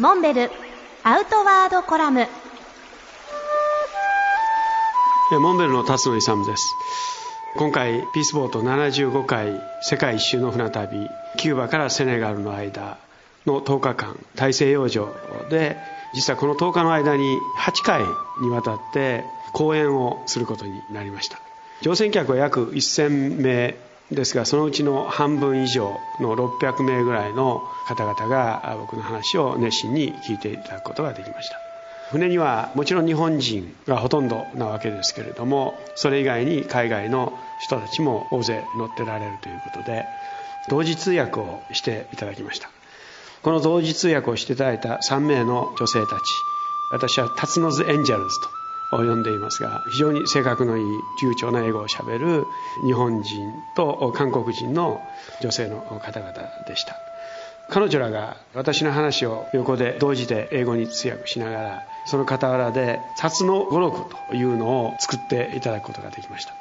[0.00, 0.50] モンベル
[1.04, 2.26] アウトワードコラム。
[5.30, 6.74] モンベルの辰野勇です。
[7.54, 12.98] 今回ピースボート75回世界一周の船旅キューバからセネガルの間
[13.46, 15.14] の10日間大西洋上
[15.48, 15.76] で
[16.12, 18.02] 実はこの10日の間に8回
[18.42, 19.22] にわたって
[19.52, 21.38] 講演をすることになりました。
[21.82, 23.76] 乗船客は約1000名
[24.10, 31.58] ですがそのうちの半分以上の600名ぐらいの方々が僕の話を熱心に聞いていただくことができました。
[32.10, 40.04] 船にはもちろん日本人がほとんどなわけですけれどもそれ以外に海外の人たちも大勢乗ってられるということで
[40.68, 42.70] 同時通訳をしていただきました。
[43.42, 46.20] この同時通訳をしていただいた3名の女性たち
[46.90, 48.48] 私はタツノズ・エンジェルズと
[48.98, 52.46] 呼んでいますが非常に性格のいい流暢な英語をしゃべる
[52.84, 55.00] 日本人と韓国人の
[55.40, 56.32] 女性の方々
[56.66, 56.96] でした。
[57.70, 66.54] 彼女らが私の話を横で同時で英語に通訳しながらその傍らで札の語録というのを作っていただくことができました。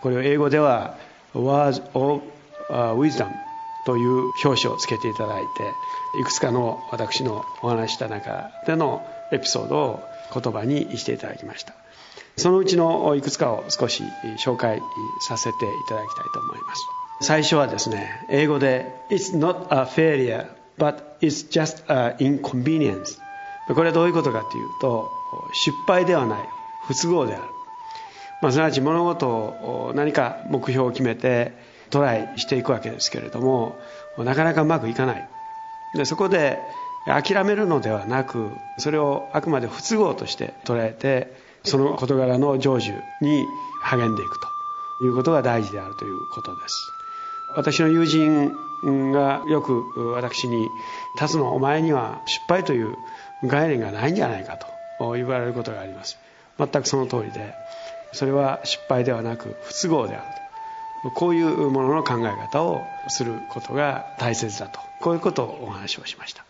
[0.00, 0.96] これを英語では
[1.34, 2.22] Words of
[2.70, 3.28] Wisdom
[3.90, 5.74] という表紙をつけていただいて
[6.20, 10.00] いくつかの私のお話した中でのエピソードを
[10.32, 11.74] 言葉にしていただきました。
[12.36, 14.04] そのうちのいくつかを少し
[14.44, 14.80] 紹介
[15.26, 15.52] させてい
[15.88, 16.82] ただきたいと思います。
[17.22, 20.46] 最初はですね英語で It's not a failure
[20.78, 23.18] but it's just an inconvenience.
[23.74, 25.10] これはどういうことかというと
[25.52, 26.48] 失敗ではない
[26.86, 27.42] 不都合である、
[28.40, 33.78] まあ、すなわち物事を何か目標を決めてトライしていくわけですけれども
[34.18, 35.28] なかなかうまくいかない。
[35.94, 36.58] でそこで
[37.06, 43.44] 諦めるのではなくそれをあくまで不都合として捉えてその事柄の成就に
[43.82, 44.38] 励んでいく
[45.00, 46.92] ということが大事であるということです。
[47.56, 49.82] 私の友人がよく
[50.14, 50.68] 私に
[51.20, 52.96] 「立つのお前には失敗という
[53.44, 54.56] 概念がないんじゃないか」
[54.98, 56.18] と言われることがあります。
[56.58, 57.54] 全くその通りで
[58.12, 60.49] それは失敗ではなく不都合であると。
[61.14, 64.80] こういうものの考え方をすることが大切だと。
[65.00, 66.44] こういうことをお話をしました。